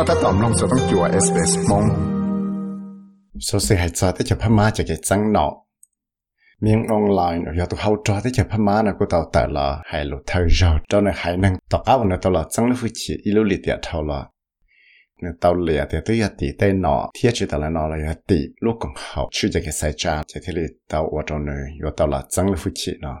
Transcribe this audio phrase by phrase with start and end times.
[0.00, 1.92] 覺得當龍就當做 SBS 夢。
[3.38, 5.66] 所以係在啲就拍馬就嘅爭鬧。
[6.60, 10.04] miếng online rồi tụ hậu cho tới chợ phá má là cô tàu tại là hai
[10.04, 10.42] lô thâu
[10.88, 13.60] cho nên hai năng tàu áo là tàu là chẳng lúc chỉ ít lúc liệt
[13.82, 14.26] thâu là
[15.22, 17.10] nên tàu liệt thì tôi yết tê nọ.
[17.14, 20.62] Thiết là nọ là yết tì lúc hậu chưa cái sai cha chỉ thế là
[20.88, 23.16] tàu ở trong nơi rồi tàu là chẳng lúc chỉ nọ.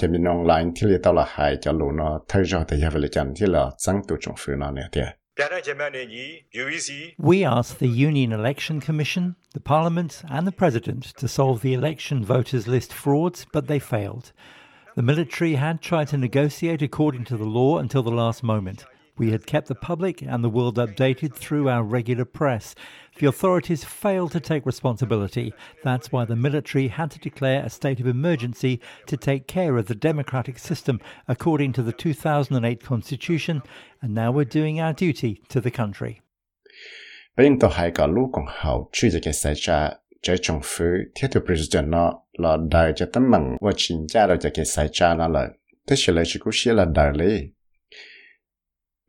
[0.00, 3.08] Chỉ mình online thì tàu là hay cho lũ nó thời giờ thì giờ về
[3.12, 5.04] chẳng thì là trắng tụ trong phía nó nè tiệt
[7.18, 12.22] We asked the Union Election Commission, the Parliament, and the President to solve the election
[12.22, 14.32] voters list frauds, but they failed.
[14.96, 18.84] The military had tried to negotiate according to the law until the last moment.
[19.18, 22.74] We had kept the public and the world updated through our regular press.
[23.18, 25.54] The authorities failed to take responsibility.
[25.82, 29.86] That's why the military had to declare a state of emergency to take care of
[29.86, 33.62] the democratic system according to the 2008 Constitution,
[34.02, 36.20] and now we're doing our duty to the country.
[37.36, 40.84] Bên tổ hai cả lũ còn hậu truy cho cái sai cha trái trong phứ
[41.14, 44.64] thiết thực president nó là đại cho tấm bằng và chính ra rồi cho cái
[44.64, 45.48] sai cha nó là
[45.86, 47.48] thế sẽ lại chỉ có sẽ là đại lý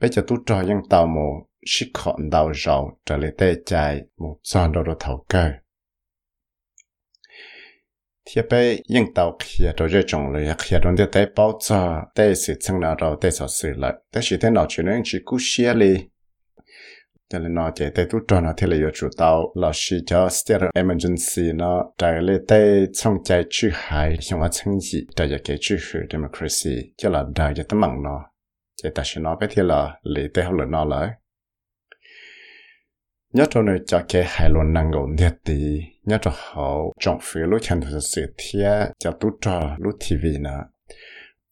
[0.01, 4.01] bây giờ tôi trò những tàu mù sĩ khọn đào rau trở lại tê chạy
[4.17, 5.51] một tròn đồ đồ thầu cơ.
[8.25, 12.33] Thì bây những tàu kia đồ rơi trồng lời kia đồ tê bao giờ tê
[12.33, 15.19] sự chân nào rồi tê sợ sự lại tê sự tê nào chuyện nên chỉ
[15.25, 15.95] cú xia li
[17.29, 19.95] cho nên nó chỉ tê tôi trò nó thì là yêu chủ tàu là sĩ
[20.05, 25.05] cho state emergency nó trở lại tê trong chạy chữ hải xong là chân gì,
[25.15, 25.77] trở lại cái chữ
[26.09, 28.25] democracy, cho là đại cho tấm mạng nó
[28.83, 31.09] chỉ ta sẽ nói cái thì là lý tế học lợi nó lợi
[33.33, 37.19] nhớ cho nơi cho cái hai luôn năng gồm thiệt thì nhớ cho họ trọng
[37.21, 40.63] phía lúc chân thực sự thia cho tú trò lúc TV nữa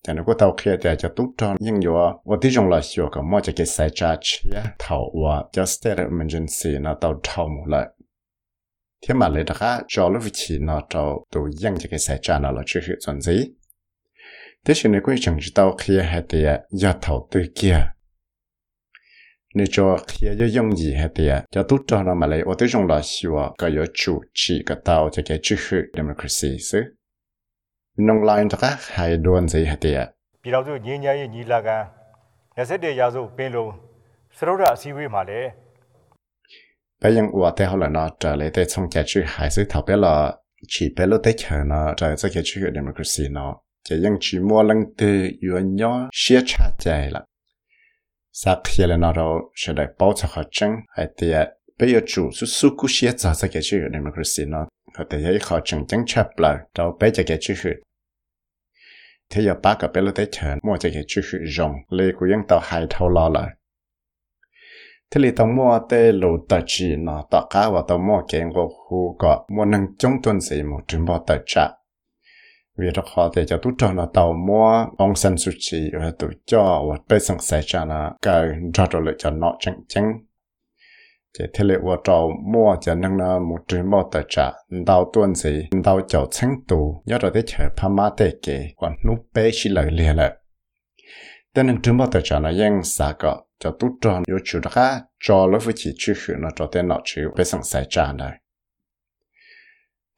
[0.03, 1.91] cho nên có tàu kia thì cho tú trò nhưng dù
[2.25, 5.95] và tí trong là hiểu cái cho cái sai cha chia thầu và cho state
[5.95, 7.87] of emergency nó tàu thầu một lợi
[9.07, 9.55] thế mà lấy được
[9.87, 12.95] cho lúc vị trí nó tàu tụ cho cái sai cha nó là chưa hiểu
[13.05, 13.51] chuẩn gì
[14.65, 17.77] thế thì nếu quên chẳng tao kia hay thì gia thầu tư kia.
[19.55, 22.55] Nếu cho kia giờ dùng gì hay thì cho tốt cho nó mà lấy Tôi
[22.57, 26.57] tô dùng là xíu cái giờ chủ chỉ cái tao cho cái chữ hữu democracy
[26.71, 26.83] chứ
[27.97, 29.95] nông lại cho các hay đồn gì hay thì
[30.43, 31.85] bị đâu rồi nhẹ nhẹ như là cái
[32.57, 33.71] nhà sẽ để giáo dục bên luôn
[34.39, 35.49] sau đó là siêu mà đấy
[37.01, 39.65] bây giờ tôi thấy họ là nó trở lại để trong cái chữ hai sự
[39.69, 40.35] thảo biết là
[40.67, 43.57] chỉ biết lúc tới chờ nó trở lại cái chữ hữu democracy nó
[43.89, 47.25] chỉ những chỉ mua lần từ yếu nhỏ xia cha chạy là
[48.31, 51.47] sa khi là nó đâu sẽ để bảo cho họ chân hay thì à,
[51.79, 54.67] bây giờ chủ số số cú xia cho cái chữ democracy nó.
[54.97, 55.99] Họ thì thấy họ chân chân
[56.37, 57.53] là đâu bây giờ cái chữ
[59.29, 60.27] thế giờ ba cái bây giờ tới
[60.63, 61.21] mua cái chữ
[61.57, 63.49] rong lấy của những tàu hai thâu lo lại
[65.11, 68.41] thế thì tàu mua tê lô tờ chỉ nó tàu cá và tàu mua cái
[68.41, 71.67] ngô khu có mua nâng chống tuần gì một trường bao tờ trả
[72.77, 74.85] vì rất khó để cho tụi cho là tàu mua.
[74.97, 78.87] Ông sinh suy chi và tụi cho và bây giờ sẽ cho là cái cho
[78.91, 80.13] rồi lại cho nó chẳng chẳng
[81.37, 84.51] chỉ thế lệ và tàu mua cho nên là một trường mua tài trả
[84.85, 87.03] tàu tuần gì tàu cho chẳng tù.
[87.05, 90.33] Nhớ rồi để chờ pha má để kể, còn nút bé chỉ lời liền lại.
[91.53, 94.59] Tên nên trường mua tài trả là yên xa cọ, cho tụi cho yêu chủ
[94.71, 98.11] ra, cho lớp với chỉ chữ nó cho tên nó chịu bây giờ sẽ trả
[98.13, 98.31] này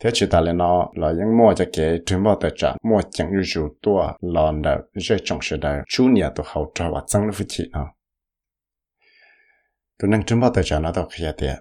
[0.04, 3.02] thế chỉ ta lên nó là những mua cho cái trường bao tài trả mua
[3.12, 6.90] chẳng như chủ tua lòn đầu dễ trọng sự đầu chú nhà tôi hậu cho
[6.94, 7.88] và tăng lúc chỉ nó
[10.00, 11.56] tôi nâng trường bao tài trả nó đâu kia tiệt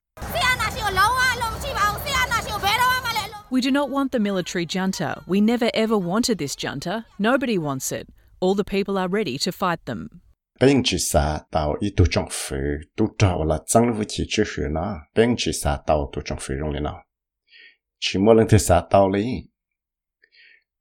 [3.50, 5.22] We do not want the military junta.
[5.26, 7.04] We never ever wanted this junta.
[7.18, 8.08] Nobody wants it.
[8.40, 10.08] All the people are ready to fight them.
[10.60, 12.56] bên chỉ xa tàu ít tu trong phứ
[12.96, 16.54] tu trò là tăng lúc chỉ chữ nó bên chỉ xa tàu tu trong phứ
[16.60, 17.02] trong lên nó
[17.98, 19.24] chỉ mua lần thì xả tàu lý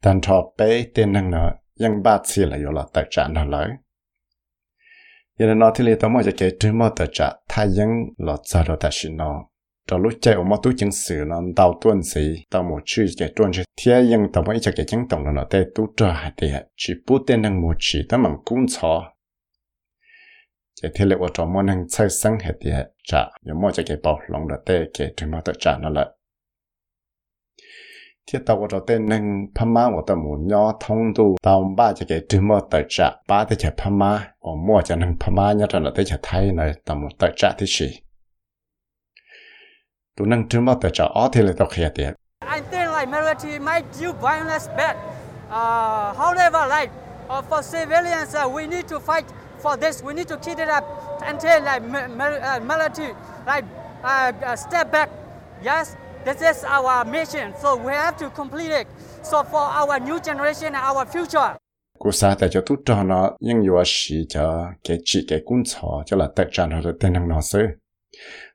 [0.01, 3.69] tàn thọ bé tên năng nợ ยังบาดเสียเลยอยู่ละแต่จานนั่นเลย
[5.37, 7.91] ยันนอที่เลี้ยงมอจะเกิดถึงมอแต่จะถ้ายัง
[8.23, 9.31] หลอดซาโดแต่ชินอ
[9.87, 18.93] จะรู้ใจอมอตู้จึงสื่อนอนดาวต้นสีตาหมูชื่อจะต้นเทียยังแต่ว่าจะเกิดจังตรงนั่นแต่ตู้จะหายเดียจีปูเต้นนังหมูชีตั้งมันกุ้งชอ
[20.77, 22.77] จะที่เลี้ยงว่าจะมอนังใช้สังเหตุเดีย
[23.09, 26.05] จะยังมอจะเกิดเบาลงแต่เกิดถึงมอแต่จานนั่นแหละ
[28.31, 31.93] thiết tàu của tên nâng phá má của tàu muốn nhỏ thông tu tàu ba
[31.93, 35.15] cho cái trừ mơ tờ trả ba tới chạy phá má ở mua cho nâng
[35.19, 38.01] phá má nhớ là tới chạy thay này tàu một tờ trả thì gì
[40.17, 42.13] tu nâng trừ mơ tờ trả ở thì là tàu khía tiệt
[42.53, 44.95] I think like military might do violence bad.
[45.49, 46.91] Uh, however, like
[47.29, 49.25] uh, for civilians, uh, we need to fight
[49.59, 50.03] for this.
[50.03, 50.83] We need to keep it up
[51.21, 53.13] until uh, uh, like military
[53.47, 53.65] like
[54.03, 55.09] uh, step back.
[55.63, 55.95] Yes,
[56.25, 57.53] this is our mission.
[57.61, 58.87] So we have to complete it.
[59.23, 61.55] So for our new generation and our future.
[61.99, 65.63] Cô sa tại cho tút cho nó, nhưng yếu sĩ cho cái chị, cái cuốn
[65.65, 67.59] sổ, cho là tất trạng rồi tên năng nó sư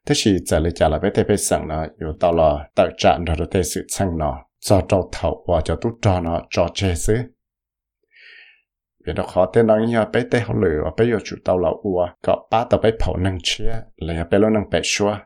[0.07, 2.89] thế thì giờ lấy trả là với thế bé sẵn nó yếu tao là tất
[2.99, 6.69] trạng rồi tên sự sẵn nó cho trâu thầu và cho tút cho nó, cho
[6.75, 7.17] chê sư
[9.07, 11.59] vì đó khó tên năng như bé tế họ lửa và bé yếu chủ tao
[11.59, 15.17] là ua, có ba tao bé phẩu năng chia, lấy bé lo năng bé xua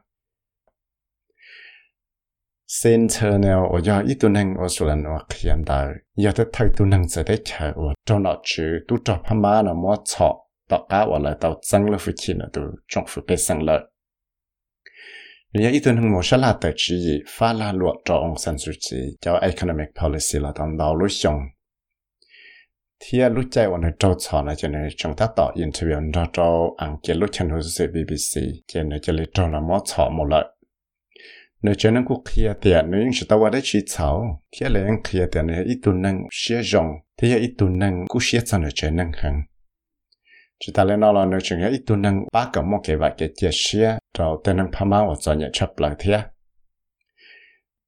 [2.82, 5.86] sen thơ nào ở giờ ít tu năng ở số lần ở hiện đại
[6.16, 9.42] giờ tới thay tu năng sẽ để chờ ở trong nó chữ tu cho phàm
[9.42, 10.34] ma nó mua chọ
[10.68, 13.62] tạo cá ở lại tạo tăng lên phát triển là tu, trong phát triển sang
[13.62, 13.80] lợi
[15.54, 18.38] giờ ít tu năng mua sẽ là tới chỉ gì, phá là luật cho ông
[18.38, 21.40] sản xuất chỉ cho economic policy là tầm đầu lúc xong
[23.00, 26.26] thì lúc chạy vào nơi trâu chó này cho nên chúng ta tạo interview cho
[26.32, 29.78] trâu ăn kia, lúc chân hồ sơ BBC, cho nên cho lấy trâu là mua
[29.84, 30.44] chó một lợi
[31.64, 35.02] nếu cho nên cũng khía tiền nếu sự tao đã chỉ cháu khía lại anh
[35.04, 36.86] khía tiền này ít tuần năng xia rong
[37.22, 39.42] thì ít tuần năng cũng xia cho nó cho năng hàng
[40.60, 43.12] chỉ ta lên nó là nếu chừng ít tuần năng ba cái một cái vài
[43.18, 46.22] cái chia xia rồi tên năng phá máu cho nhà chấp lại thế.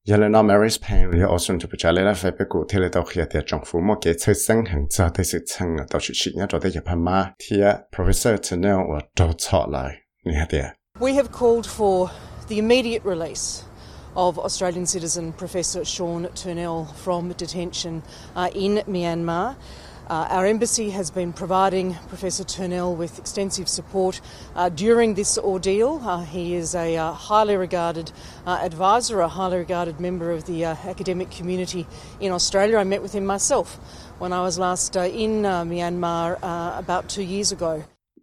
[0.04, 2.64] Giờ lên nó Mary's Pain thì ở xuân chụp trả lời là phải biết cụ
[2.68, 5.38] thể là tao khía tiền trong phủ một cái chơi sinh hàng giờ tới sự
[5.46, 7.56] chăng là tao chỉ chỉ nhớ rồi tới nhà phá máu thì
[7.96, 9.94] Professor Chanel và tao chọn lại.
[10.24, 10.64] Nghe tiền
[10.98, 12.06] We have called for
[12.48, 13.65] the immediate release
[14.16, 18.02] of Australian citizen Professor Sean Turnell from detention
[18.34, 19.56] uh, in Myanmar.
[20.08, 24.20] Uh, our embassy has been providing Professor Turnell with extensive support
[24.54, 26.00] uh, during this ordeal.
[26.04, 28.12] Uh, he is a uh, highly regarded
[28.46, 31.86] uh, advisor, a highly regarded member of the uh, academic community
[32.20, 32.78] in Australia.
[32.78, 33.74] I met with him myself
[34.18, 36.38] when I was last in Myanmar
[36.78, 37.84] about two years ago.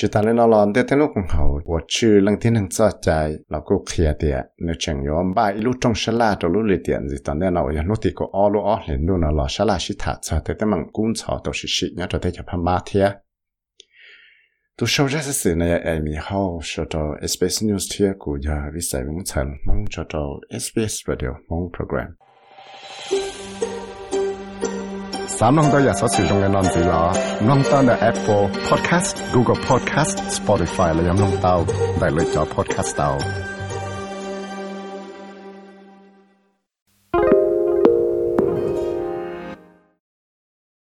[0.00, 2.68] chỉ ta lên nó lon để thế lúc cũng hậu và chữ lăng thiên hàng
[2.68, 6.52] cho chạy, là cô khía địa nếu chẳng nhớ ba lúc trong sala la trong
[6.52, 9.06] lúc lì tiền gì tao nên nào ya nốt thì có all lúc all lên
[9.06, 11.66] luôn là lo sala la chỉ thả cho thế thế bằng cũng cho tổ sự
[11.68, 13.12] sĩ nhớ cho thế cho phàm ba thiệt
[14.78, 18.54] tôi sau ra sự này, em mi hậu cho cho SBS News thiệt của giờ
[18.74, 20.18] vi sai vững chân mong cho cho
[20.60, 22.06] SBS Radio, mong program.
[25.41, 31.63] 三弄到日所使用嘅单字啦，弄到嘅 Apple Podcast、Google Podcast、Spotify 嚟饮弄到，
[31.99, 33.17] 嚟嚟咗 Podcast 到。